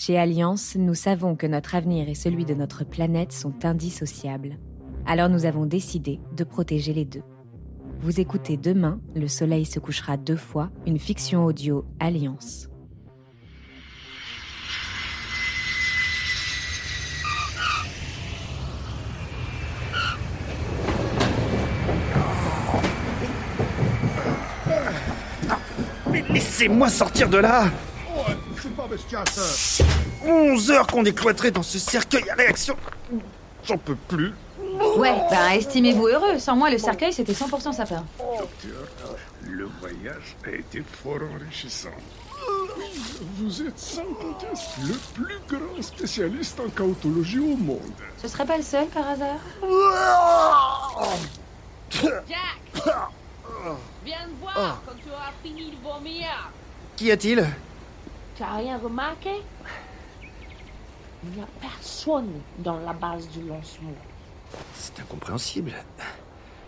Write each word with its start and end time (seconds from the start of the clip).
Chez 0.00 0.16
Alliance, 0.16 0.76
nous 0.76 0.94
savons 0.94 1.34
que 1.34 1.48
notre 1.48 1.74
avenir 1.74 2.08
et 2.08 2.14
celui 2.14 2.44
de 2.44 2.54
notre 2.54 2.84
planète 2.84 3.32
sont 3.32 3.64
indissociables. 3.64 4.56
Alors 5.06 5.28
nous 5.28 5.44
avons 5.44 5.66
décidé 5.66 6.20
de 6.36 6.44
protéger 6.44 6.92
les 6.92 7.04
deux. 7.04 7.24
Vous 7.98 8.20
écoutez 8.20 8.56
demain, 8.56 9.00
Le 9.16 9.26
Soleil 9.26 9.64
se 9.64 9.80
couchera 9.80 10.16
deux 10.16 10.36
fois, 10.36 10.70
une 10.86 11.00
fiction 11.00 11.44
audio 11.44 11.84
Alliance. 11.98 12.68
Mais 26.12 26.22
laissez-moi 26.30 26.88
sortir 26.88 27.28
de 27.28 27.38
là 27.38 27.72
C'est 28.62 28.76
pas 28.76 28.86
bestial, 28.86 29.24
ça 29.28 29.84
11 30.24 30.70
heures 30.70 30.86
qu'on 30.86 31.04
est 31.04 31.12
cloîtré 31.12 31.50
dans 31.50 31.62
ce 31.62 31.78
cercueil 31.78 32.28
à 32.30 32.34
réaction 32.34 32.76
J'en 33.64 33.78
peux 33.78 33.94
plus 33.94 34.32
Ouais, 34.96 35.14
ben 35.30 35.50
estimez-vous 35.52 36.06
heureux. 36.08 36.38
Sans 36.38 36.56
moi, 36.56 36.70
le 36.70 36.78
cercueil, 36.78 37.12
c'était 37.12 37.32
100% 37.32 37.72
sapin. 37.72 38.04
Le 39.42 39.68
voyage 39.80 40.36
a 40.46 40.50
été 40.50 40.82
fort 41.02 41.20
enrichissant. 41.34 41.88
Vous 43.36 43.62
êtes 43.62 43.78
sans 43.78 44.04
conteste 44.04 44.70
le 44.86 44.94
plus 45.14 45.38
grand 45.48 45.82
spécialiste 45.82 46.60
en 46.60 46.68
chaotologie 46.68 47.40
au 47.40 47.56
monde. 47.56 47.80
Ce 48.20 48.28
serait 48.28 48.46
pas 48.46 48.56
le 48.56 48.62
seul 48.62 48.86
par 48.86 49.08
hasard 49.08 49.40
Jack 51.90 52.86
Viens 54.04 54.26
me 54.26 54.40
voir 54.40 54.80
quand 54.86 54.94
tu 55.02 55.10
auras 55.10 55.32
fini 55.42 55.70
de 55.70 55.76
vomir. 55.82 56.50
Qu'y 56.96 57.10
a-t-il? 57.10 57.46
Tu 58.38 58.44
as 58.44 58.54
rien 58.54 58.78
remarqué? 58.78 59.30
Il 61.24 61.30
n'y 61.30 61.42
a 61.42 61.46
personne 61.60 62.40
dans 62.60 62.78
la 62.78 62.92
base 62.92 63.28
du 63.30 63.40
lancement. 63.40 63.90
C'est 64.74 65.00
incompréhensible. 65.00 65.72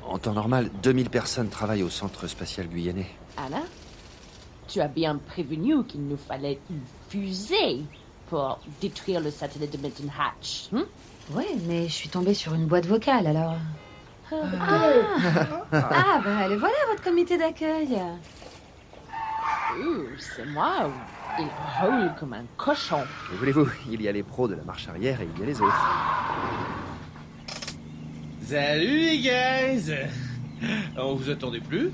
En 0.04 0.18
temps 0.18 0.32
normal, 0.32 0.68
2000 0.82 1.10
personnes 1.10 1.48
travaillent 1.48 1.84
au 1.84 1.88
centre 1.88 2.26
spatial 2.26 2.66
guyanais. 2.66 3.06
Anna, 3.36 3.62
tu 4.66 4.80
as 4.80 4.88
bien 4.88 5.16
prévenu 5.18 5.84
qu'il 5.84 6.02
nous 6.08 6.16
fallait 6.16 6.58
une 6.70 6.80
fusée 7.08 7.84
pour 8.28 8.58
détruire 8.80 9.20
le 9.20 9.30
satellite 9.30 9.70
de 9.72 9.78
Milton 9.80 10.10
Hatch. 10.18 10.70
hein? 10.74 10.86
Ouais, 11.30 11.54
mais 11.68 11.86
je 11.86 11.92
suis 11.92 12.08
tombée 12.08 12.34
sur 12.34 12.52
une 12.52 12.66
boîte 12.66 12.86
vocale 12.86 13.28
alors. 13.28 13.54
Ah, 14.32 14.36
ah 15.72 16.20
bah 16.24 16.48
le 16.48 16.56
voilà 16.56 16.74
votre 16.90 17.02
comité 17.04 17.38
d'accueil. 17.38 17.96
Ouh, 19.78 20.06
c'est 20.18 20.46
moi. 20.46 20.90
Il 21.40 21.48
roule 21.86 22.12
comme 22.18 22.32
un 22.34 22.44
cochon. 22.56 23.00
Que 23.30 23.36
voulez-vous 23.36 23.66
Il 23.90 24.02
y 24.02 24.08
a 24.08 24.12
les 24.12 24.22
pros 24.22 24.46
de 24.48 24.54
la 24.54 24.62
marche 24.64 24.88
arrière 24.88 25.20
et 25.20 25.28
il 25.34 25.40
y 25.40 25.42
a 25.42 25.46
les 25.46 25.60
autres. 25.60 25.84
Salut 28.46 28.98
les 29.00 29.18
guys 29.18 29.92
On 30.98 31.14
vous 31.14 31.30
attendait 31.30 31.60
plus 31.60 31.90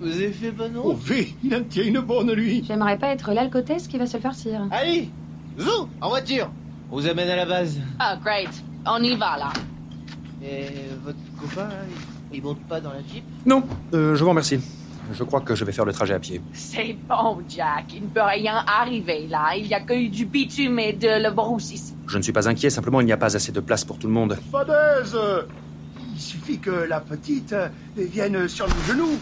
Vous 0.00 0.08
avez 0.10 0.32
fait 0.32 0.50
bon 0.50 0.72
Oh, 0.82 0.92
V, 0.94 1.34
il 1.44 1.54
en 1.54 1.62
tient 1.64 1.84
une 1.84 2.00
bonne, 2.00 2.32
lui 2.32 2.64
J'aimerais 2.66 2.98
pas 2.98 3.08
être 3.08 3.32
l'alcotesse 3.32 3.86
qui 3.86 3.98
va 3.98 4.06
se 4.06 4.16
le 4.16 4.22
farcir. 4.22 4.62
Allez 4.70 5.10
Zou 5.58 5.88
En 6.00 6.08
voiture 6.08 6.50
On 6.90 6.96
vous 6.96 7.06
amène 7.06 7.28
à 7.28 7.36
la 7.36 7.46
base. 7.46 7.78
Ah, 7.98 8.16
great. 8.16 8.48
On 8.86 9.02
y 9.02 9.14
va, 9.14 9.36
là. 9.36 9.52
Et 10.42 10.68
votre 11.04 11.18
copain, 11.38 11.68
il 12.32 12.42
monte 12.42 12.60
pas 12.66 12.80
dans 12.80 12.90
la 12.90 13.02
Jeep? 13.02 13.22
Non, 13.44 13.62
euh, 13.92 14.14
je 14.14 14.24
vous 14.24 14.30
remercie. 14.30 14.58
Je 15.12 15.24
crois 15.24 15.40
que 15.40 15.54
je 15.54 15.64
vais 15.64 15.72
faire 15.72 15.84
le 15.84 15.92
trajet 15.92 16.14
à 16.14 16.18
pied. 16.18 16.40
C'est 16.52 16.96
bon, 17.08 17.38
Jack. 17.48 17.86
Il 17.94 18.02
ne 18.02 18.08
peut 18.08 18.22
rien 18.22 18.64
arriver, 18.66 19.26
là. 19.28 19.54
Il 19.56 19.66
n'y 19.66 19.74
a 19.74 19.80
que 19.80 20.08
du 20.08 20.24
bitume 20.26 20.78
et 20.78 20.92
de 20.92 21.08
la 21.08 21.30
brousse 21.30 21.72
ici. 21.72 21.94
Je 22.06 22.16
ne 22.18 22.22
suis 22.22 22.32
pas 22.32 22.48
inquiet, 22.48 22.70
simplement 22.70 23.00
il 23.00 23.06
n'y 23.06 23.12
a 23.12 23.16
pas 23.16 23.34
assez 23.36 23.52
de 23.52 23.60
place 23.60 23.84
pour 23.84 23.98
tout 23.98 24.06
le 24.06 24.12
monde. 24.12 24.36
Fadaise 24.50 25.16
Il 26.12 26.20
suffit 26.20 26.58
que 26.58 26.70
la 26.70 27.00
petite 27.00 27.54
vienne 27.96 28.48
sur 28.48 28.68
nos 28.68 28.82
genoux. 28.86 29.18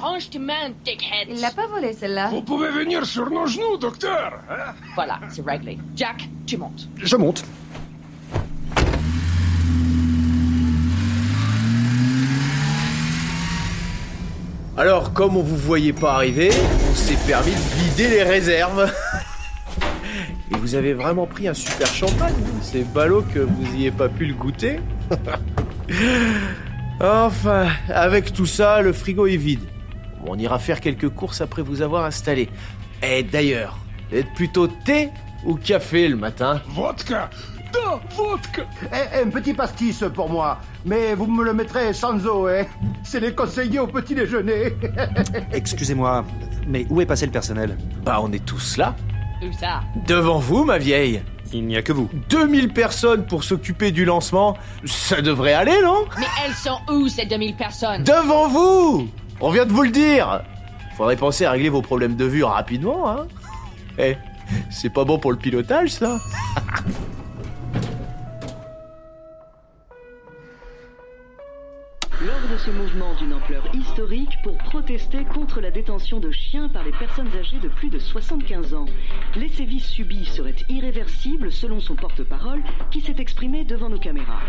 Range 0.00 0.30
tes 0.30 0.38
mains, 0.38 0.70
dickhead. 0.84 1.28
Il 1.28 1.40
l'a 1.40 1.50
pas 1.50 1.66
volé 1.66 1.92
celle-là. 1.92 2.28
Vous 2.30 2.42
pouvez 2.42 2.70
venir 2.70 3.04
sur 3.06 3.30
nos 3.30 3.46
genoux, 3.46 3.76
docteur 3.78 4.40
hein 4.50 4.72
Voilà, 4.94 5.20
c'est 5.28 5.44
réglé. 5.44 5.78
Jack, 5.96 6.28
tu 6.46 6.56
montes. 6.56 6.88
Je 6.96 7.16
monte. 7.16 7.44
Alors, 14.80 15.12
comme 15.12 15.36
on 15.36 15.42
vous 15.42 15.58
voyait 15.58 15.92
pas 15.92 16.14
arriver, 16.14 16.48
on 16.90 16.94
s'est 16.94 17.18
permis 17.26 17.50
de 17.50 17.82
vider 17.82 18.08
les 18.08 18.22
réserves. 18.22 18.90
Et 20.50 20.56
vous 20.56 20.74
avez 20.74 20.94
vraiment 20.94 21.26
pris 21.26 21.48
un 21.48 21.52
super 21.52 21.86
champagne. 21.88 22.32
C'est 22.62 22.90
ballot 22.90 23.22
que 23.34 23.40
vous 23.40 23.74
ayez 23.74 23.90
pas 23.90 24.08
pu 24.08 24.24
le 24.24 24.32
goûter. 24.32 24.80
enfin, 26.98 27.66
avec 27.90 28.32
tout 28.32 28.46
ça, 28.46 28.80
le 28.80 28.94
frigo 28.94 29.26
est 29.26 29.36
vide. 29.36 29.68
On 30.24 30.38
ira 30.38 30.58
faire 30.58 30.80
quelques 30.80 31.10
courses 31.10 31.42
après 31.42 31.60
vous 31.60 31.82
avoir 31.82 32.06
installé. 32.06 32.48
Et 33.02 33.22
d'ailleurs, 33.22 33.76
êtes 34.10 34.32
plutôt 34.32 34.66
thé 34.66 35.10
ou 35.44 35.56
café 35.56 36.08
le 36.08 36.16
matin? 36.16 36.62
Vodka 36.68 37.28
Vodka 38.16 38.62
Eh, 38.92 39.22
Un 39.22 39.30
petit 39.30 39.54
pastis 39.54 40.02
pour 40.14 40.28
moi, 40.28 40.58
mais 40.84 41.14
vous 41.14 41.26
me 41.26 41.44
le 41.44 41.52
mettrez 41.54 41.92
sans 41.92 42.24
eau, 42.26 42.46
hein 42.48 42.64
C'est 43.02 43.20
les 43.20 43.34
conseillers 43.34 43.78
au 43.80 43.86
petit 43.86 44.14
déjeuner. 44.14 44.74
Excusez-moi, 45.52 46.24
mais 46.66 46.86
où 46.90 47.00
est 47.00 47.06
passé 47.06 47.26
le 47.26 47.32
personnel? 47.32 47.76
Bah, 48.04 48.18
on 48.22 48.32
est 48.32 48.44
tous 48.44 48.76
là. 48.76 48.94
Où 49.42 49.52
ça? 49.52 49.80
Devant 50.06 50.38
vous, 50.38 50.64
ma 50.64 50.78
vieille. 50.78 51.22
Il 51.52 51.66
n'y 51.66 51.76
a 51.76 51.82
que 51.82 51.92
vous. 51.92 52.08
2000 52.28 52.72
personnes 52.72 53.26
pour 53.26 53.42
s'occuper 53.42 53.90
du 53.90 54.04
lancement. 54.04 54.56
Ça 54.84 55.20
devrait 55.20 55.54
aller, 55.54 55.80
non? 55.82 56.04
Mais 56.18 56.26
elles 56.46 56.54
sont 56.54 56.78
où, 56.92 57.08
ces 57.08 57.26
2000 57.26 57.56
personnes? 57.56 58.04
Devant 58.04 58.48
vous 58.48 59.08
On 59.40 59.50
vient 59.50 59.66
de 59.66 59.72
vous 59.72 59.82
le 59.82 59.90
dire 59.90 60.42
Faudrait 60.96 61.16
penser 61.16 61.46
à 61.46 61.50
régler 61.52 61.70
vos 61.70 61.82
problèmes 61.82 62.14
de 62.14 62.24
vue 62.26 62.44
rapidement, 62.44 63.08
hein 63.10 63.26
Eh, 63.98 64.16
c'est 64.70 64.90
pas 64.90 65.04
bon 65.04 65.18
pour 65.18 65.32
le 65.32 65.38
pilotage, 65.38 65.90
ça 65.92 66.18
mouvement 72.72 73.14
d'une 73.14 73.32
ampleur 73.32 73.62
historique 73.74 74.36
pour 74.42 74.56
protester 74.58 75.24
contre 75.24 75.60
la 75.60 75.70
détention 75.70 76.20
de 76.20 76.30
chiens 76.30 76.68
par 76.68 76.84
les 76.84 76.92
personnes 76.92 77.30
âgées 77.38 77.58
de 77.58 77.68
plus 77.68 77.90
de 77.90 77.98
75 77.98 78.74
ans, 78.74 78.86
les 79.36 79.48
sévices 79.48 79.88
subis 79.88 80.24
seraient 80.24 80.56
irréversibles 80.68 81.50
selon 81.50 81.80
son 81.80 81.96
porte-parole 81.96 82.62
qui 82.90 83.00
s'est 83.00 83.16
exprimé 83.18 83.64
devant 83.64 83.88
nos 83.88 83.98
caméras. 83.98 84.40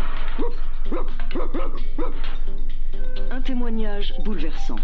Un 3.30 3.40
témoignage 3.40 4.14
bouleversant. 4.24 4.76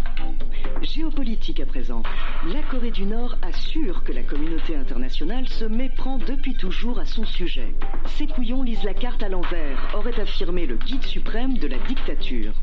Géopolitique 0.81 1.59
à 1.59 1.65
présent. 1.65 2.03
La 2.47 2.61
Corée 2.63 2.91
du 2.91 3.05
Nord 3.05 3.37
assure 3.41 4.03
que 4.03 4.11
la 4.11 4.23
communauté 4.23 4.75
internationale 4.75 5.47
se 5.47 5.65
méprend 5.65 6.17
depuis 6.17 6.55
toujours 6.55 6.99
à 6.99 7.05
son 7.05 7.25
sujet. 7.25 7.73
Ces 8.05 8.27
couillons 8.27 8.63
lisent 8.63 8.83
la 8.83 8.93
carte 8.93 9.23
à 9.23 9.29
l'envers, 9.29 9.79
aurait 9.93 10.19
affirmé 10.19 10.65
le 10.65 10.77
guide 10.77 11.03
suprême 11.03 11.57
de 11.57 11.67
la 11.67 11.77
dictature. 11.79 12.53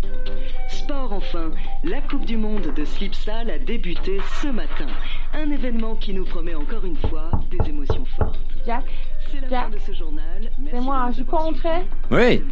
Enfin, 1.16 1.50
la 1.82 2.02
Coupe 2.02 2.26
du 2.26 2.36
Monde 2.36 2.74
de 2.76 2.84
slipsal 2.84 3.48
a 3.48 3.58
débuté 3.58 4.18
ce 4.42 4.48
matin. 4.48 4.86
Un 5.32 5.50
événement 5.50 5.94
qui 5.94 6.12
nous 6.12 6.26
promet 6.26 6.54
encore 6.54 6.84
une 6.84 6.96
fois 6.96 7.30
des 7.50 7.70
émotions 7.70 8.04
fortes. 8.18 8.38
Jack 8.66 8.84
C'est 9.32 9.40
la 9.40 9.48
Jack, 9.48 9.64
fin 9.64 9.70
de 9.70 9.78
ce 9.78 9.92
journal. 9.94 10.50
C'est 10.70 10.80
moi, 10.80 11.10
je 11.16 11.22
peux 11.22 11.36
entrer. 11.36 11.86
Oui. 12.10 12.42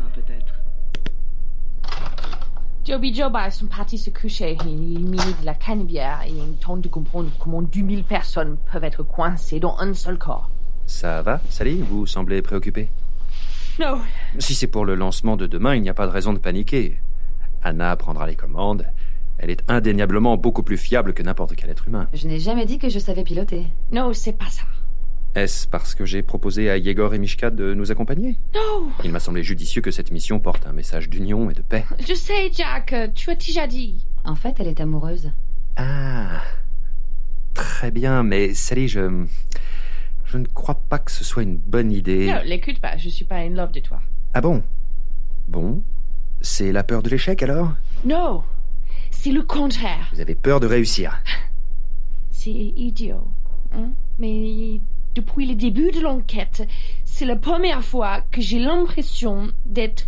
Joby 2.87 3.15
Joe, 3.15 3.31
bah, 3.31 3.51
sont 3.51 3.67
partis 3.67 3.99
se 3.99 4.09
coucher. 4.09 4.57
Ils 4.65 5.05
militent 5.05 5.41
de 5.43 5.47
la 5.47 5.55
cannebière 5.55 6.21
et 6.27 6.31
ils 6.31 6.57
tentent 6.59 6.81
de 6.81 6.89
comprendre 6.89 7.29
comment 7.39 7.61
2000 7.61 8.05
personnes 8.05 8.57
peuvent 8.73 8.85
être 8.85 9.03
coincées 9.03 9.61
dans 9.61 9.77
un 9.79 9.93
seul 9.93 10.17
corps. 10.17 10.49
Ça 10.87 11.21
va, 11.21 11.41
Sally? 11.51 11.83
Vous 11.83 12.07
semblez 12.07 12.41
préoccupé 12.41 12.89
Non, 13.79 13.99
Si 14.39 14.55
c'est 14.55 14.69
pour 14.69 14.87
le 14.87 14.95
lancement 14.95 15.37
de 15.37 15.47
demain, 15.47 15.75
il 15.75 15.83
n'y 15.83 15.91
a 15.91 15.95
pas 15.95 16.07
de 16.07 16.13
raison 16.13 16.33
de 16.33 16.39
paniquer. 16.39 16.99
Anna 17.65 17.97
prendra 17.97 18.27
les 18.27 18.37
commandes. 18.37 18.87
Elle 19.39 19.51
est 19.51 19.65
indéniablement 19.69 20.37
beaucoup 20.37 20.63
plus 20.63 20.77
fiable 20.77 21.13
que 21.13 21.23
n'importe 21.23 21.57
quel 21.57 21.71
être 21.71 21.89
humain. 21.89 22.09
Je 22.15 22.29
n'ai 22.29 22.39
jamais 22.39 22.67
dit 22.67 22.79
que 22.79 22.89
je 22.89 22.99
savais 22.99 23.25
piloter. 23.25 23.67
non, 23.91 24.13
c'est 24.13 24.33
pas 24.39 24.49
ça. 24.51 24.63
Est-ce 25.35 25.67
parce 25.67 25.97
que 25.97 26.05
j'ai 26.07 26.23
proposé 26.23 26.71
à 26.71 26.77
Yegor 26.77 27.13
et 27.15 27.19
Mishka 27.19 27.51
de 27.51 27.75
nous 27.75 27.91
accompagner? 27.91 28.39
Non, 28.55 28.87
Il 29.03 29.11
m'a 29.11 29.19
semblé 29.19 29.43
judicieux 29.43 29.83
que 29.83 29.91
cette 29.91 30.13
mission 30.13 30.39
porte 30.39 30.65
un 30.67 30.73
message 30.73 31.11
d'union 31.11 31.51
et 31.51 31.55
de 31.55 31.63
paix. 31.63 31.85
je 32.07 32.15
sais, 32.15 32.53
Jack, 32.53 32.95
tu 33.17 33.31
as 33.31 33.35
déjà 33.35 33.67
dit. 33.67 34.07
En 34.25 34.37
fait, 34.37 34.55
elle 34.61 34.69
est 34.69 34.81
amoureuse. 34.81 35.33
Ah. 35.77 36.41
Très 37.55 37.91
bien, 37.91 38.23
mais 38.23 38.55
Sally, 38.55 38.87
je. 38.89 39.27
Je 40.25 40.39
ne 40.39 40.47
crois 40.47 40.75
pas 40.89 40.99
que 40.99 41.11
ce 41.11 41.25
soit 41.25 41.43
une 41.43 41.57
bonne 41.57 41.91
idée. 41.93 42.27
Non, 42.27 42.41
l'écoute 42.45 42.79
pas, 42.81 42.97
je 42.97 43.09
suis 43.09 43.25
pas 43.25 43.37
in 43.39 43.51
love 43.51 43.73
de 43.73 43.81
toi. 43.81 44.01
Ah 44.35 44.41
bon? 44.41 44.63
Bon. 45.49 45.74
C'est 46.57 46.71
la 46.71 46.85
peur 46.85 47.03
de 47.03 47.11
l'échec 47.11 47.43
alors 47.43 47.73
Non, 48.05 48.45
c'est 49.11 49.33
le 49.33 49.43
contraire. 49.43 50.09
Vous 50.13 50.21
avez 50.21 50.37
peur 50.37 50.61
de 50.61 50.69
réussir. 50.69 51.19
C'est 52.31 52.53
idiot. 52.53 53.27
hein? 53.73 53.89
Mais 54.21 54.81
depuis 55.17 55.47
le 55.47 55.57
début 55.57 55.91
de 55.91 55.99
l'enquête, 55.99 56.63
c'est 57.05 57.25
la 57.25 57.35
première 57.35 57.83
fois 57.83 58.21
que 58.31 58.41
j'ai 58.41 58.61
l'impression 58.61 59.49
d'être 59.67 60.07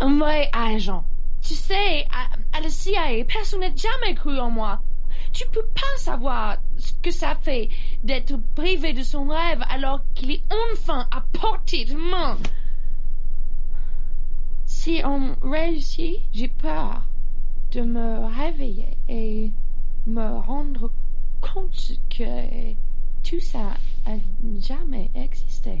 un 0.00 0.18
vrai 0.18 0.50
agent. 0.52 1.04
Tu 1.40 1.54
sais, 1.54 2.04
à, 2.12 2.58
à 2.58 2.60
la 2.60 2.68
CIA, 2.68 3.24
personne 3.26 3.60
n'a 3.60 3.74
jamais 3.74 4.14
cru 4.14 4.38
en 4.38 4.50
moi. 4.50 4.82
Tu 5.32 5.46
peux 5.48 5.64
pas 5.74 5.96
savoir 5.96 6.58
ce 6.76 6.92
que 7.02 7.10
ça 7.10 7.34
fait 7.40 7.70
d'être 8.04 8.34
privé 8.54 8.92
de 8.92 9.02
son 9.02 9.26
rêve 9.28 9.62
alors 9.70 10.00
qu'il 10.14 10.32
est 10.32 10.42
enfin 10.74 11.08
à 11.10 11.22
portée 11.32 11.86
de 11.86 11.94
main. 11.94 12.36
Si 14.88 15.02
on 15.04 15.36
réussit, 15.42 16.20
j'ai 16.32 16.48
peur 16.48 17.02
de 17.72 17.82
me 17.82 18.24
réveiller 18.34 18.96
et 19.06 19.50
me 20.06 20.38
rendre 20.38 20.90
compte 21.42 21.92
que 22.08 22.72
tout 23.22 23.38
ça 23.38 23.74
a 24.06 24.12
jamais 24.66 25.10
existé. 25.14 25.80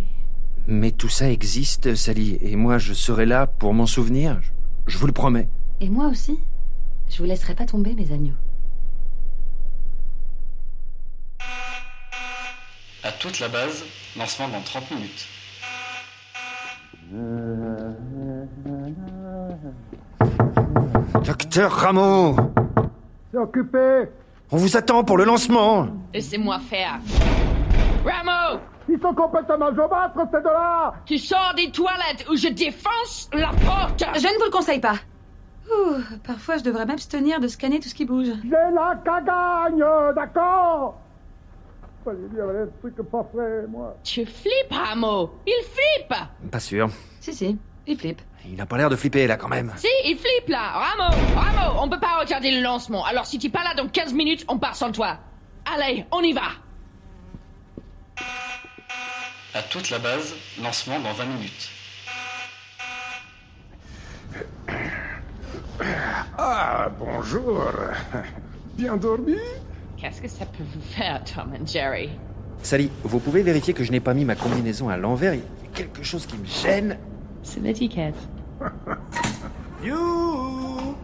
Mais 0.66 0.90
tout 0.90 1.08
ça 1.08 1.30
existe, 1.30 1.94
Sally, 1.94 2.36
et 2.42 2.54
moi 2.54 2.76
je 2.76 2.92
serai 2.92 3.24
là 3.24 3.46
pour 3.46 3.72
m'en 3.72 3.86
souvenir. 3.86 4.42
Je, 4.42 4.50
je 4.88 4.98
vous 4.98 5.06
le 5.06 5.14
promets. 5.14 5.48
Et 5.80 5.88
moi 5.88 6.08
aussi. 6.08 6.38
Je 7.08 7.16
vous 7.16 7.24
laisserai 7.24 7.54
pas 7.54 7.64
tomber, 7.64 7.94
mes 7.94 8.12
agneaux. 8.12 8.36
À 13.02 13.12
toute 13.18 13.40
la 13.40 13.48
base, 13.48 13.84
lancement 14.18 14.48
dans 14.50 14.60
30 14.60 14.90
minutes. 14.90 15.28
Docteur 21.48 21.72
Rameau 21.72 22.36
C'est 23.32 23.38
occupé 23.38 24.02
On 24.50 24.58
vous 24.58 24.76
attend 24.76 25.02
pour 25.02 25.16
le 25.16 25.24
lancement 25.24 25.88
Laissez-moi 26.12 26.58
faire. 26.58 27.00
Rameau, 28.04 28.60
Ils 28.86 29.00
sont 29.00 29.14
complètement 29.14 29.74
jaumâtres, 29.74 30.20
ces 30.30 30.42
deux-là 30.42 30.92
tu 31.06 31.16
sors 31.16 31.54
des 31.56 31.70
toilettes 31.70 32.26
ou 32.30 32.36
je 32.36 32.48
défonce 32.48 33.30
la 33.32 33.48
porte. 33.64 34.04
Je 34.14 34.26
ne 34.26 34.38
vous 34.38 34.44
le 34.44 34.50
conseille 34.50 34.80
pas. 34.80 34.96
Ouh, 35.70 35.94
parfois, 36.22 36.58
je 36.58 36.64
devrais 36.64 36.84
m'abstenir 36.84 37.40
de 37.40 37.48
scanner 37.48 37.80
tout 37.80 37.88
ce 37.88 37.94
qui 37.94 38.04
bouge. 38.04 38.28
J'ai 38.44 38.50
la 38.50 39.00
cagagne, 39.02 39.84
d'accord 40.14 41.00
trucs 42.82 42.96
pas 43.10 43.26
frais, 43.32 43.64
moi. 43.70 43.96
Tu 44.04 44.26
flippes, 44.26 44.70
Rameau. 44.70 45.30
Il 45.46 45.64
flippe. 45.64 46.50
Pas 46.50 46.60
sûr. 46.60 46.90
Si, 47.20 47.32
si, 47.32 47.56
il 47.88 47.98
flippe. 47.98 48.20
Il 48.46 48.60
a 48.60 48.66
pas 48.66 48.76
l'air 48.76 48.90
de 48.90 48.96
flipper 48.96 49.26
là 49.26 49.36
quand 49.36 49.48
même. 49.48 49.72
Si, 49.76 49.88
il 50.04 50.16
flippe 50.16 50.48
là. 50.48 50.72
Rameau, 50.72 51.16
Rameau, 51.34 51.80
on 51.82 51.88
peut 51.88 51.98
pas 51.98 52.20
retarder 52.20 52.50
le 52.52 52.62
lancement. 52.62 53.04
Alors 53.04 53.26
si 53.26 53.38
tu 53.38 53.50
pas 53.50 53.64
là 53.64 53.74
dans 53.74 53.88
15 53.88 54.12
minutes, 54.12 54.44
on 54.48 54.58
part 54.58 54.76
sans 54.76 54.92
toi. 54.92 55.18
Allez, 55.74 56.04
on 56.12 56.20
y 56.20 56.32
va. 56.32 56.42
À 59.54 59.62
toute 59.62 59.90
la 59.90 59.98
base, 59.98 60.34
lancement 60.62 61.00
dans 61.00 61.12
20 61.12 61.24
minutes. 61.24 61.70
Ah, 66.36 66.90
bonjour. 66.98 67.62
Bien 68.76 68.96
dormi? 68.96 69.36
Qu'est-ce 69.96 70.20
que 70.20 70.28
ça 70.28 70.44
peut 70.44 70.64
vous 70.74 70.80
faire, 70.94 71.22
Tom 71.24 71.54
et 71.54 71.66
Jerry? 71.66 72.10
Sally, 72.62 72.90
vous 73.04 73.20
pouvez 73.20 73.42
vérifier 73.42 73.74
que 73.74 73.84
je 73.84 73.92
n'ai 73.92 74.00
pas 74.00 74.12
mis 74.14 74.24
ma 74.24 74.34
combinaison 74.34 74.88
à 74.88 74.96
l'envers 74.96 75.34
Il 75.34 75.40
y 75.40 75.42
a 75.42 75.74
quelque 75.74 76.02
chose 76.02 76.26
qui 76.26 76.36
me 76.36 76.46
gêne. 76.46 76.98
C'est 77.42 77.60
l'étiquette. 77.60 78.16
Youhou 79.84 80.94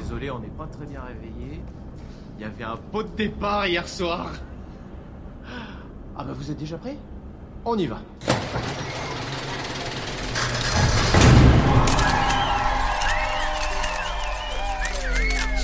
Désolé, 0.00 0.30
on 0.30 0.38
n'est 0.38 0.48
pas 0.48 0.66
très 0.66 0.86
bien 0.86 1.00
réveillé. 1.02 1.60
Il 2.38 2.42
y 2.42 2.44
avait 2.44 2.64
un 2.64 2.76
pot 2.76 3.02
de 3.02 3.16
départ 3.16 3.66
hier 3.66 3.88
soir. 3.88 4.32
Ah 6.16 6.24
bah 6.24 6.32
vous 6.34 6.50
êtes 6.50 6.58
déjà 6.58 6.76
prêts? 6.78 6.96
On 7.64 7.76
y 7.78 7.86
va. 7.86 7.98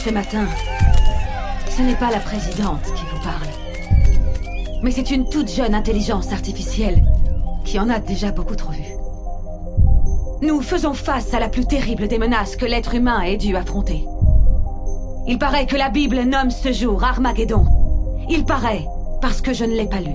Ce 0.03 0.11
matin, 0.11 0.47
ce 1.69 1.83
n'est 1.83 1.95
pas 1.95 2.11
la 2.11 2.21
présidente 2.21 2.83
qui 2.83 3.05
vous 3.13 3.23
parle. 3.23 3.47
Mais 4.83 4.91
c'est 4.91 5.11
une 5.11 5.29
toute 5.29 5.51
jeune 5.51 5.75
intelligence 5.75 6.33
artificielle 6.33 7.03
qui 7.65 7.79
en 7.79 7.91
a 7.91 8.01
déjà 8.01 8.33
beaucoup 8.33 8.57
trop 8.57 8.73
vu. 8.73 9.00
Nous 10.43 10.63
faisons 10.63 10.95
face 10.95 11.35
à 11.35 11.39
la 11.39 11.51
plus 11.51 11.67
terrible 11.67 12.09
des 12.09 12.17
menaces 12.17 12.57
que 12.57 12.65
l'être 12.65 12.95
humain 12.95 13.21
ait 13.21 13.37
dû 13.37 13.57
affronter. 13.57 14.07
Il 15.27 15.39
paraît 15.39 15.67
que 15.67 15.77
la 15.77 15.91
Bible 15.91 16.23
nomme 16.23 16.51
ce 16.51 16.73
jour 16.73 17.05
Armageddon. 17.05 17.67
Il 18.31 18.47
paraît 18.47 18.87
parce 19.21 19.43
que 19.43 19.53
je 19.53 19.65
ne 19.65 19.75
l'ai 19.75 19.87
pas 19.87 20.01
lu. 20.01 20.15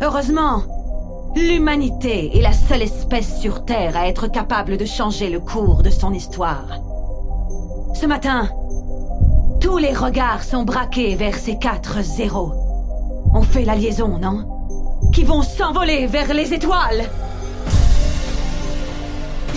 Heureusement, 0.00 0.62
l'humanité 1.36 2.38
est 2.38 2.40
la 2.40 2.54
seule 2.54 2.80
espèce 2.80 3.38
sur 3.38 3.66
Terre 3.66 3.98
à 3.98 4.08
être 4.08 4.28
capable 4.28 4.78
de 4.78 4.86
changer 4.86 5.28
le 5.28 5.40
cours 5.40 5.82
de 5.82 5.90
son 5.90 6.14
histoire. 6.14 6.66
Ce 7.94 8.06
matin, 8.06 8.48
tous 9.60 9.76
les 9.76 9.92
regards 9.92 10.42
sont 10.42 10.62
braqués 10.62 11.16
vers 11.16 11.36
ces 11.36 11.58
quatre 11.58 12.00
zéros. 12.00 12.52
On 13.34 13.42
fait 13.42 13.64
la 13.66 13.74
liaison, 13.74 14.18
non? 14.18 15.10
Qui 15.12 15.24
vont 15.24 15.42
s'envoler 15.42 16.06
vers 16.06 16.32
les 16.32 16.54
étoiles. 16.54 17.04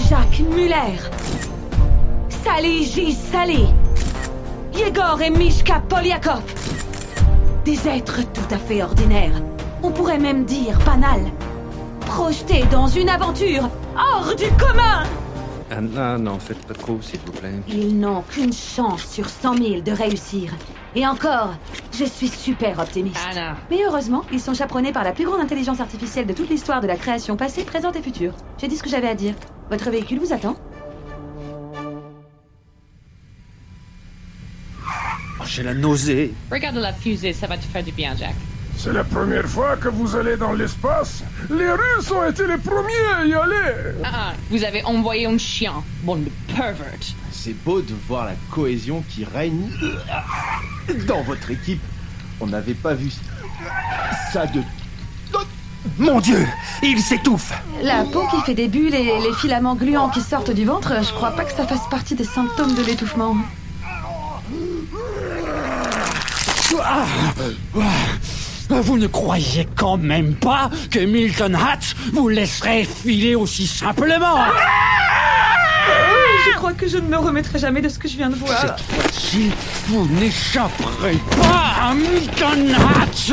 Jacques 0.09 0.39
Muller. 0.39 0.99
Sally 2.29 2.85
J. 2.85 3.13
Sally. 3.13 3.65
Yegor 4.73 5.21
et 5.21 5.29
Mishka 5.29 5.81
Polyakov. 5.89 6.44
Des 7.65 7.88
êtres 7.88 8.21
tout 8.31 8.53
à 8.53 8.57
fait 8.57 8.83
ordinaires. 8.83 9.41
On 9.83 9.91
pourrait 9.91 10.19
même 10.19 10.45
dire 10.45 10.77
banals. 10.85 11.31
Projetés 12.01 12.63
dans 12.71 12.88
une 12.88 13.09
aventure 13.09 13.69
hors 13.95 14.35
du 14.35 14.47
commun. 14.57 15.03
Anna, 15.69 16.17
n'en 16.17 16.39
faites 16.39 16.65
pas 16.65 16.73
trop, 16.73 16.99
s'il 17.01 17.19
vous 17.25 17.33
plaît. 17.33 17.55
Ils 17.67 17.99
n'ont 17.99 18.21
qu'une 18.21 18.53
chance 18.53 19.05
sur 19.05 19.27
100 19.27 19.57
000 19.57 19.81
de 19.81 19.91
réussir. 19.91 20.53
Et 20.97 21.05
encore, 21.05 21.53
je 21.94 22.05
suis 22.05 22.27
super 22.27 22.79
optimiste. 22.79 23.19
Anna. 23.29 23.55
Mais 23.69 23.77
heureusement, 23.85 24.25
ils 24.31 24.39
sont 24.39 24.55
chaperonnés 24.55 24.91
par 24.91 25.03
la 25.03 25.11
plus 25.11 25.25
grande 25.25 25.39
intelligence 25.39 25.79
artificielle 25.79 26.25
de 26.25 26.33
toute 26.33 26.49
l'histoire 26.49 26.81
de 26.81 26.88
la 26.88 26.95
création 26.95 27.38
passée, 27.38 27.63
présente 27.65 27.95
et 27.95 28.01
future. 28.01 28.33
J'ai 28.57 28.67
dit 28.67 28.77
ce 28.77 28.81
que 28.81 28.89
j'avais 28.89 29.07
à 29.07 29.13
dire. 29.13 29.35
Votre 29.69 29.91
véhicule 29.91 30.17
vous 30.17 30.33
attend 30.33 30.55
Oh, 35.39 35.44
J'ai 35.45 35.61
la 35.61 35.75
nausée. 35.75 36.33
Regarde 36.51 36.77
la 36.77 36.94
fusée, 36.94 37.31
ça 37.31 37.45
va 37.45 37.57
te 37.57 37.65
faire 37.65 37.83
du 37.83 37.91
bien, 37.91 38.15
Jack. 38.15 38.33
C'est 38.77 38.94
la 38.94 39.03
première 39.03 39.47
fois 39.47 39.75
que 39.75 39.89
vous 39.89 40.15
allez 40.15 40.38
dans 40.38 40.53
l'espace 40.53 41.23
Les 41.49 41.71
Russes 41.71 42.11
ont 42.11 42.30
été 42.30 42.45
les 42.45 42.57
premiers 42.57 43.07
à 43.16 43.25
y 43.25 43.33
aller 43.33 43.73
Ah, 44.04 44.09
ah, 44.13 44.33
vous 44.52 44.63
avez 44.63 44.83
envoyé 44.83 45.25
un 45.25 45.37
chien. 45.37 45.73
Bande 46.04 46.25
de 46.25 46.54
pervert. 46.54 46.94
C'est 47.31 47.56
beau 47.63 47.81
de 47.81 47.94
voir 48.07 48.25
la 48.25 48.35
cohésion 48.52 49.04
qui 49.09 49.25
règne 49.25 49.68
dans 51.07 51.23
votre 51.23 51.49
équipe. 51.49 51.81
On 52.40 52.45
n'avait 52.45 52.75
pas 52.75 52.94
vu 52.94 53.11
ça 54.31 54.45
de... 54.45 54.61
Mon 55.97 56.19
Dieu 56.19 56.45
Il 56.83 56.99
s'étouffe 56.99 57.54
La 57.81 58.04
peau 58.04 58.28
qui 58.30 58.42
fait 58.42 58.54
des 58.54 58.68
bulles 58.68 58.94
et 58.94 59.19
les 59.19 59.33
filaments 59.33 59.75
gluants 59.75 60.09
qui 60.09 60.21
sortent 60.21 60.52
du 60.52 60.66
ventre, 60.66 60.94
je 61.02 61.13
crois 61.13 61.31
pas 61.31 61.45
que 61.45 61.54
ça 61.54 61.66
fasse 61.66 61.87
partie 61.90 62.13
des 62.13 62.25
symptômes 62.25 62.75
de 62.75 62.83
l'étouffement. 62.83 63.35
Vous 68.69 68.97
ne 68.97 69.07
croyez 69.07 69.68
quand 69.76 69.97
même 69.97 70.36
pas 70.36 70.69
que 70.92 71.00
Milton 71.00 71.56
Hatch 71.56 71.95
vous 72.14 72.28
laisserait 72.30 72.83
filer 72.83 73.36
aussi 73.36 73.66
simplement. 73.66 74.38
Je 76.45 76.56
crois 76.57 76.74
que 76.74 76.88
je 76.88 76.97
ne 76.97 77.07
me 77.07 77.18
remettrai 77.18 77.59
jamais 77.59 77.81
de 77.81 77.90
ce 77.90 77.97
que 77.97 78.07
je 78.07 78.18
viens 78.18 78.30
de 78.30 78.36
voir. 78.36 78.76
Si 79.12 79.52
vous 79.88 80.07
n'échapperez 80.19 81.18
pas 81.42 81.90
à 81.90 81.94
Milton 81.94 82.76
Hatch. 82.76 83.31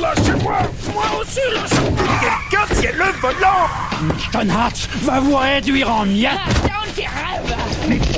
Lâchez-moi 0.00 0.58
Moi 0.94 1.04
aussi, 1.20 1.40
lâchez-moi. 1.52 2.04
Quelqu'un 2.20 2.74
tienne 2.80 2.96
le 2.96 3.20
volant. 3.20 3.68
Milton 4.02 4.50
Hatch 4.50 4.88
va 5.02 5.20
vous 5.20 5.36
réduire 5.36 5.90
en 5.92 6.06
miettes 6.06 6.32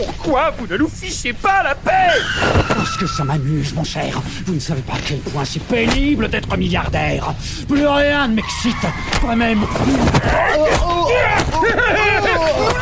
Pourquoi 0.01 0.51
vous 0.57 0.67
ne 0.67 0.79
nous 0.79 0.89
fichez 0.89 1.35
pas 1.35 1.63
la 1.63 1.75
paix 1.75 2.19
Parce 2.69 2.97
que 2.97 3.07
ça 3.07 3.23
m'amuse, 3.23 3.75
mon 3.75 3.85
cher. 3.85 4.19
Vous 4.47 4.55
ne 4.55 4.59
savez 4.59 4.81
pas 4.81 4.95
à 4.95 5.01
quel 5.07 5.19
point 5.19 5.45
c'est 5.45 5.63
pénible 5.63 6.29
d'être 6.29 6.57
milliardaire. 6.57 7.35
Plus 7.69 7.87
rien 7.87 8.29
ne 8.29 8.35
m'excite. 8.37 8.77
Pas 9.21 9.37
même... 9.37 9.61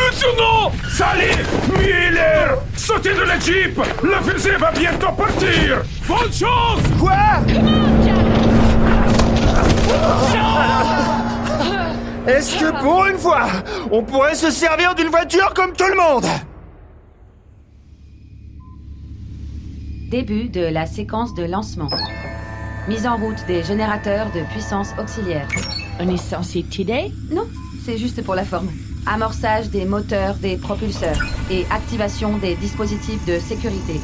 Lieutenant 0.00 0.72
Sally 0.90 1.32
Miller 1.76 2.58
Sautez 2.76 3.14
de 3.14 3.22
la 3.22 3.38
Jeep 3.40 3.80
La 4.04 4.22
fusée 4.22 4.56
va 4.56 4.70
bientôt 4.70 5.12
partir. 5.12 5.82
Bonne 6.06 6.32
chance. 6.32 6.80
Quoi? 7.00 7.40
Est-ce 12.28 12.58
que 12.58 12.80
pour 12.80 13.06
une 13.06 13.18
fois, 13.18 13.46
on 13.90 14.04
pourrait 14.04 14.36
se 14.36 14.50
servir 14.52 14.94
d'une 14.94 15.08
voiture 15.08 15.52
comme 15.54 15.72
tout 15.72 15.88
le 15.88 15.96
monde? 15.96 16.26
Début 20.08 20.48
de 20.48 20.62
la 20.62 20.86
séquence 20.86 21.34
de 21.34 21.42
lancement. 21.42 21.90
Mise 22.88 23.06
en 23.06 23.18
route 23.18 23.44
des 23.46 23.62
générateurs 23.62 24.32
de 24.32 24.40
puissance 24.50 24.92
auxiliaire. 24.98 25.46
On 26.00 26.08
est 26.08 26.16
censé 26.16 26.62
t'aider 26.62 27.12
Non, 27.30 27.46
c'est 27.84 27.98
juste 27.98 28.24
pour 28.24 28.34
la 28.34 28.44
forme. 28.44 28.70
Amorçage 29.04 29.68
des 29.68 29.84
moteurs 29.84 30.36
des 30.36 30.56
propulseurs 30.56 31.18
et 31.50 31.66
activation 31.70 32.38
des 32.38 32.54
dispositifs 32.54 33.22
de 33.26 33.38
sécurité. 33.38 34.00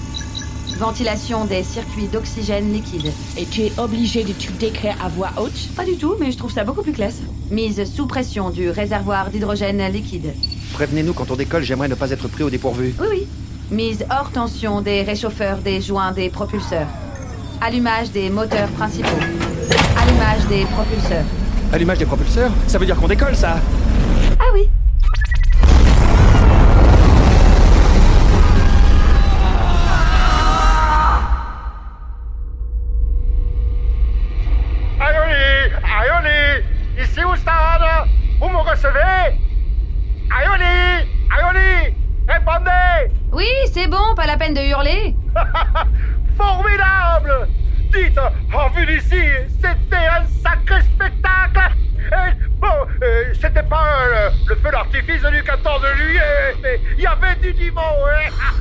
Ventilation 0.78 1.46
des 1.46 1.62
circuits 1.62 2.08
d'oxygène 2.08 2.70
liquide. 2.70 3.10
Et 3.38 3.46
tu 3.46 3.62
es 3.62 3.72
obligé 3.78 4.24
de 4.24 4.32
tout 4.34 4.52
décrire 4.60 4.96
à 5.02 5.08
voix 5.08 5.30
haute? 5.38 5.70
Pas 5.74 5.86
du 5.86 5.96
tout, 5.96 6.16
mais 6.20 6.32
je 6.32 6.36
trouve 6.36 6.52
ça 6.52 6.64
beaucoup 6.64 6.82
plus 6.82 6.92
classe. 6.92 7.22
Mise 7.50 7.82
sous 7.90 8.06
pression 8.06 8.50
du 8.50 8.68
réservoir 8.68 9.30
d'hydrogène 9.30 9.80
liquide. 9.90 10.34
Prévenez-nous 10.74 11.14
quand 11.14 11.30
on 11.30 11.36
décolle, 11.36 11.62
j'aimerais 11.62 11.88
ne 11.88 11.94
pas 11.94 12.10
être 12.10 12.28
pris 12.28 12.42
au 12.42 12.50
dépourvu. 12.50 12.94
Oui, 13.00 13.06
oui. 13.10 13.26
Mise 13.70 14.04
hors 14.10 14.30
tension 14.30 14.80
des 14.82 15.02
réchauffeurs 15.02 15.58
des 15.58 15.80
joints 15.80 16.12
des 16.12 16.28
propulseurs. 16.28 16.86
Allumage 17.60 18.10
des 18.10 18.28
moteurs 18.28 18.68
principaux. 18.70 19.08
Allumage 19.96 20.46
des 20.48 20.64
propulseurs. 20.66 21.24
Allumage 21.72 21.98
des 21.98 22.04
propulseurs 22.04 22.50
Ça 22.66 22.78
veut 22.78 22.86
dire 22.86 22.96
qu'on 22.96 23.08
décolle, 23.08 23.34
ça 23.34 23.56
Ah 24.38 24.44
oui. 24.52 24.68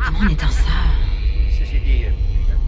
Comment 0.06 0.20
on 0.24 0.30
éteint 0.30 0.48
ça 0.50 0.72
Ceci 1.60 1.80
dit, 1.80 2.04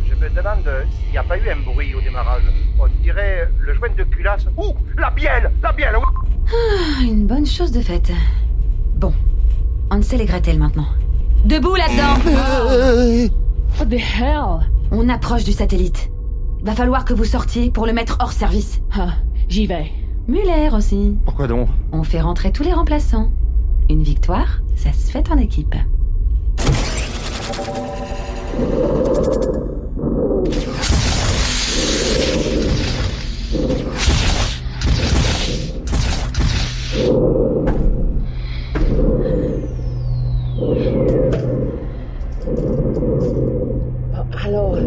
je 0.10 0.16
me 0.16 0.30
demande 0.30 0.64
s'il 1.02 1.12
n'y 1.12 1.18
a 1.18 1.24
pas 1.24 1.38
eu 1.38 1.50
un 1.50 1.62
bruit 1.72 1.94
au 1.96 2.02
démarrage. 2.02 2.44
On 2.80 2.88
dirait 3.04 3.50
le 3.60 3.74
joint 3.74 3.90
de 3.98 4.04
culasse. 4.04 4.46
Ouh, 4.58 4.74
la 4.98 5.10
bielle 5.12 5.52
La 5.62 5.72
bielle, 5.72 5.96
Ah, 6.48 7.04
Une 7.04 7.28
bonne 7.28 7.46
chose 7.46 7.72
de 7.72 7.82
faite. 7.82 8.12
Bon, 8.96 9.14
on 9.92 10.02
sait 10.02 10.18
les 10.18 10.26
Gretel 10.26 10.60
maintenant. 10.60 10.88
Debout 11.44 11.76
là-dedans 11.76 13.30
What 13.80 13.86
the 13.88 13.94
hell? 13.94 14.70
On 14.92 15.10
approche 15.10 15.44
du 15.44 15.52
satellite. 15.52 16.10
Va 16.64 16.74
falloir 16.74 17.06
que 17.06 17.14
vous 17.14 17.26
sortiez 17.26 17.70
pour 17.72 17.86
le 17.86 17.94
mettre 17.94 18.18
hors 18.20 18.32
service. 18.32 18.82
Ah, 18.98 19.14
J'y 19.50 19.68
vais. 19.68 19.92
Muller 20.28 20.70
aussi. 20.74 21.18
Pourquoi 21.26 21.48
donc? 21.48 21.68
On 21.92 22.04
fait 22.04 22.22
rentrer 22.22 22.52
tous 22.52 22.64
les 22.64 22.74
remplaçants. 22.74 23.30
Une 23.90 24.02
victoire, 24.02 24.62
ça 24.76 24.92
se 24.94 25.12
fait 25.12 25.30
en 25.32 25.38
équipe. 25.38 25.76
Alors, 44.44 44.78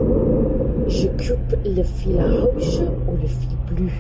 je 0.87 1.09
coupe 1.09 1.57
le 1.65 1.83
fil 1.83 2.17
rouge 2.17 2.81
ou 3.09 3.17
le 3.21 3.27
fil 3.27 3.57
bleu? 3.69 3.91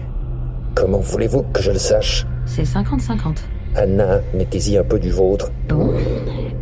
Comment 0.77 0.99
voulez-vous 0.99 1.43
que 1.53 1.61
je 1.61 1.73
le 1.73 1.79
sache? 1.79 2.27
C'est 2.47 2.63
50-50. 2.63 3.39
Anna, 3.75 4.21
mettez-y 4.35 4.79
un 4.79 4.85
peu 4.85 5.01
du 5.01 5.11
vôtre. 5.11 5.51
Bon, 5.69 5.93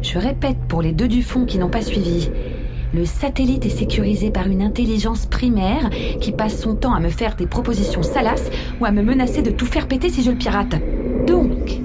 je 0.01 0.19
répète 0.19 0.57
pour 0.69 0.81
les 0.81 0.93
deux 0.93 1.09
du 1.09 1.23
fond 1.23 1.45
qui 1.45 1.59
n'ont 1.59 1.69
pas 1.69 1.83
suivi. 1.83 2.31
Le 2.97 3.05
satellite 3.05 3.67
est 3.67 3.77
sécurisé 3.77 4.31
par 4.31 4.47
une 4.47 4.63
intelligence 4.63 5.27
primaire 5.27 5.91
qui 6.19 6.33
passe 6.33 6.59
son 6.59 6.75
temps 6.75 6.95
à 6.95 6.99
me 6.99 7.11
faire 7.11 7.37
des 7.37 7.47
propositions 7.47 8.03
salaces 8.03 8.51
ou 8.81 8.87
à 8.87 8.91
me 8.91 9.03
menacer 9.03 9.43
de 9.43 9.51
tout 9.51 9.67
faire 9.67 9.87
péter 9.87 10.09
si 10.09 10.23
je 10.23 10.31
le 10.31 10.39
pirate. 10.39 10.77
Donc, 11.27 11.79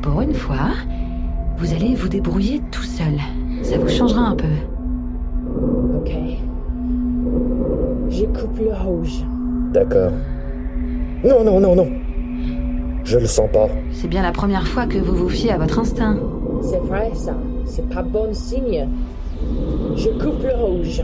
pour 0.00 0.22
une 0.22 0.32
fois, 0.32 0.70
vous 1.58 1.74
allez 1.74 1.94
vous 1.94 2.08
débrouiller 2.08 2.62
tout 2.70 2.84
seul. 2.84 3.20
Ça 3.64 3.76
vous 3.76 3.88
changera 3.90 4.22
un 4.22 4.34
peu. 4.34 4.48
Ok. 5.98 6.12
Je 8.08 8.24
coupe 8.24 8.58
le 8.58 8.72
rouge. 8.72 9.26
D'accord. 9.74 10.12
Non, 11.22 11.44
non, 11.44 11.60
non, 11.60 11.76
non. 11.76 11.88
Je 13.04 13.18
le 13.18 13.26
sens 13.26 13.50
pas. 13.52 13.68
C'est 13.92 14.08
bien 14.08 14.22
la 14.22 14.32
première 14.32 14.66
fois 14.66 14.86
que 14.86 14.96
vous 14.96 15.16
vous 15.16 15.28
fiez 15.28 15.52
à 15.52 15.58
votre 15.58 15.80
instinct. 15.80 16.16
C'est 16.62 16.80
vrai 16.80 17.10
ça. 17.12 17.36
C'est 17.66 17.86
pas 17.90 18.02
bon 18.02 18.32
signe. 18.32 18.88
Je 19.96 20.08
coupe 20.10 20.42
le 20.42 20.54
rouge. 20.54 21.00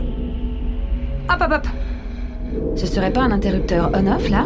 Hop, 1.29 1.41
hop, 1.41 1.51
hop 1.51 1.67
Ce 2.75 2.85
serait 2.85 3.11
pas 3.11 3.21
un 3.21 3.31
interrupteur 3.31 3.89
on-off 3.93 4.29
là 4.29 4.45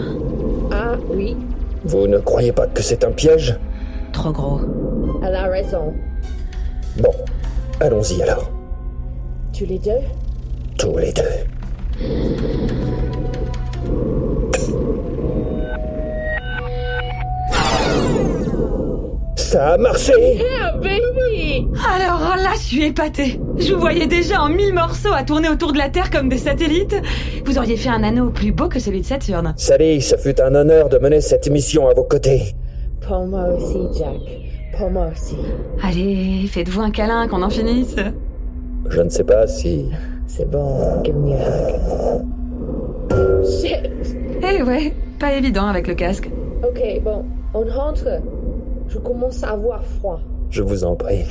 Ah 0.72 0.96
oui, 1.10 1.36
Vous 1.84 2.08
ne 2.08 2.17
croyez 2.20 2.51
pas 2.51 2.67
que 2.67 2.82
c'est 2.82 3.03
un 3.03 3.12
piège 3.12 3.58
Trop 4.13 4.32
gros. 4.32 4.62
elle 5.24 5.36
a 5.36 5.48
raison. 5.48 5.94
Bon, 7.00 7.12
allons-y 7.79 8.22
alors. 8.22 8.50
Tous 9.58 9.65
les 9.65 9.79
deux 9.79 10.01
Tous 10.77 10.98
les 10.98 11.12
deux. 11.12 11.24
Ça 19.36 19.74
a 19.74 19.77
marché 19.77 20.13
Ah 20.62 20.74
Alors 21.96 22.36
là, 22.38 22.51
je 22.56 22.60
suis 22.60 22.86
épatée. 22.86 23.39
Je 23.58 23.74
vous 23.74 23.79
voyais 23.79 24.08
déjà 24.08 24.41
en 24.41 24.50
mille 24.50 24.74
morceaux 24.74 25.13
à 25.13 25.24
tourner 25.24 25.50
autour 25.50 25.74
de 25.74 25.77
la 25.77 25.89
Terre 25.89 26.10
comme 26.10 26.29
des 26.29 26.38
satellites. 26.38 26.96
Vous 27.46 27.58
auriez 27.58 27.77
fait 27.77 27.89
un 27.89 28.03
anneau 28.03 28.29
plus 28.29 28.51
beau 28.51 28.67
que 28.70 28.79
celui 28.79 29.01
de 29.01 29.06
Saturne. 29.06 29.53
Sally, 29.58 30.01
ce 30.01 30.15
fut 30.15 30.39
un 30.41 30.53
honneur 30.56 30.89
de 30.89 30.98
mener 30.98 31.22
cette 31.22 31.50
mission 31.50 31.88
à 31.88 31.94
vos 31.94 32.03
côtés. 32.03 32.53
Pour 33.01 33.25
moi 33.25 33.46
aussi, 33.56 33.77
Jack. 33.98 34.77
Pour 34.77 34.89
moi 34.91 35.08
aussi. 35.12 35.36
Allez, 35.82 36.48
faites-vous 36.48 36.82
un 36.82 36.91
câlin 36.91 37.27
qu'on 37.27 37.41
en 37.41 37.50
finisse. 37.50 37.96
Je 38.89 39.01
ne 39.01 39.10
sais 39.10 39.24
pas 39.24 39.48
si... 39.48 39.86
C'est 40.27 40.50
bon, 40.50 41.01
give 41.03 41.15
me 41.15 41.34
a 41.34 42.17
hug. 42.17 43.46
Shit 43.46 43.89
Eh 44.41 44.62
ouais, 44.62 44.94
pas 45.20 45.34
évident 45.34 45.67
avec 45.67 45.88
le 45.88 45.94
casque. 45.96 46.29
Ok, 46.67 46.82
bon, 47.03 47.24
on 47.53 47.62
rentre. 47.62 48.08
Je 48.89 48.98
commence 48.98 49.41
à 49.44 49.51
avoir 49.51 49.84
froid. 49.84 50.20
Je 50.49 50.61
vous 50.61 50.83
en 50.83 50.95
prie. 50.95 51.23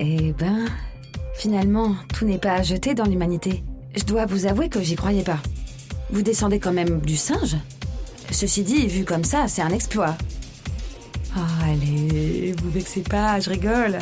Eh 0.00 0.32
ben, 0.32 0.66
finalement, 1.34 1.94
tout 2.14 2.24
n'est 2.24 2.38
pas 2.38 2.52
à 2.52 2.62
jeter 2.62 2.94
dans 2.94 3.04
l'humanité. 3.04 3.62
Je 3.94 4.04
dois 4.04 4.26
vous 4.26 4.46
avouer 4.46 4.68
que 4.68 4.80
j'y 4.80 4.94
croyais 4.96 5.22
pas. 5.22 5.38
Vous 6.10 6.22
descendez 6.22 6.58
quand 6.58 6.72
même 6.72 7.00
du 7.00 7.16
singe 7.16 7.56
Ceci 8.30 8.62
dit, 8.62 8.86
vu 8.86 9.04
comme 9.04 9.24
ça, 9.24 9.48
c'est 9.48 9.62
un 9.62 9.70
exploit. 9.70 10.16
Oh, 11.36 11.40
allez, 11.64 12.54
vous 12.62 12.70
vexez 12.70 13.00
pas, 13.00 13.40
je 13.40 13.50
rigole. 13.50 13.98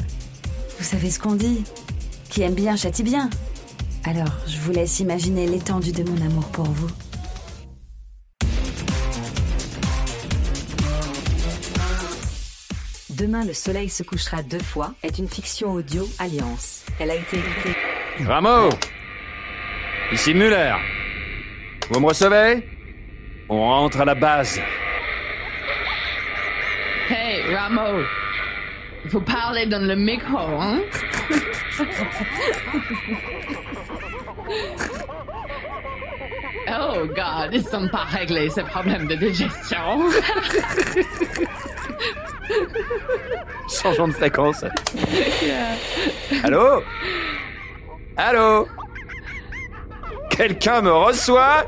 Vous 0.79 0.85
savez 0.85 1.11
ce 1.11 1.19
qu'on 1.19 1.35
dit 1.35 1.65
Qui 2.29 2.43
aime 2.43 2.55
bien 2.55 2.77
châtie 2.77 3.03
bien. 3.03 3.31
Alors, 4.09 4.39
je 4.47 4.57
vous 4.59 4.71
laisse 4.71 5.01
imaginer 5.01 5.49
l'étendue 5.49 5.91
de 5.91 6.09
mon 6.09 6.25
amour 6.25 6.45
pour 6.53 6.67
vous. 6.67 6.89
Demain, 13.11 13.45
le 13.45 13.53
soleil 13.53 13.89
se 13.89 14.05
couchera 14.05 14.45
deux 14.45 14.63
fois 14.63 14.95
est 15.03 15.19
une 15.19 15.27
fiction 15.27 15.73
audio 15.73 16.07
Alliance. 16.21 16.87
Elle 17.01 17.11
a 17.11 17.17
été 17.17 17.39
écrite. 17.39 17.77
Rameau 18.25 18.69
Ici 20.13 20.35
Muller. 20.35 20.77
Vous 21.91 21.99
me 21.99 22.07
recevez? 22.07 22.65
On 23.49 23.59
rentre 23.59 24.03
à 24.03 24.05
la 24.05 24.15
base. 24.15 24.61
Hey, 27.11 27.53
Ramo. 27.53 28.05
Vous 29.07 29.21
parlez 29.21 29.67
dans 29.67 29.85
le 29.85 29.97
micro, 29.97 30.39
hein? 30.39 30.81
oh, 36.69 37.07
God, 37.07 37.51
ils 37.53 37.65
sont 37.65 37.89
pas 37.89 38.05
réglés, 38.05 38.51
ces 38.51 38.63
problèmes 38.63 39.07
de 39.07 39.15
digestion. 39.15 40.09
Changeons 43.69 44.09
de 44.09 44.13
fréquence. 44.13 44.65
Allô? 46.45 46.83
Allô? 48.17 48.69
Quelqu'un 50.31 50.83
me 50.83 50.93
reçoit? 50.93 51.67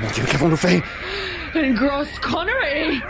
Mon 0.00 0.08
Dieu, 0.10 0.24
qu'avons-nous 0.30 0.56
fait? 0.56 0.82
Une 1.54 1.74
grosse 1.74 2.18
connerie 2.20 3.02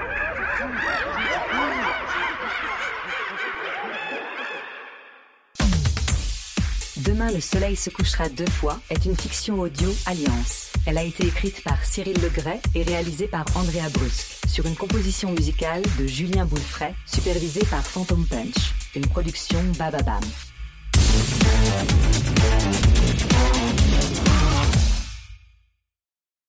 Demain, 7.09 7.33
le 7.33 7.41
soleil 7.41 7.75
se 7.75 7.88
couchera 7.88 8.29
deux 8.29 8.50
fois 8.50 8.79
est 8.91 9.07
une 9.07 9.17
fiction 9.17 9.59
audio 9.61 9.88
Alliance. 10.05 10.73
Elle 10.85 10.99
a 10.99 11.03
été 11.03 11.27
écrite 11.27 11.65
par 11.65 11.83
Cyril 11.83 12.21
Legray 12.21 12.61
et 12.75 12.83
réalisée 12.83 13.29
par 13.29 13.47
Andrea 13.55 13.88
Brusque, 13.95 14.47
sur 14.47 14.67
une 14.67 14.77
composition 14.77 15.33
musicale 15.33 15.81
de 15.99 16.07
Julien 16.07 16.45
Boulefray, 16.45 16.95
supervisée 17.07 17.65
par 17.71 17.83
Phantom 17.83 18.27
Punch, 18.27 18.75
une 18.95 19.07
production 19.07 19.59
Bababam. 19.79 20.21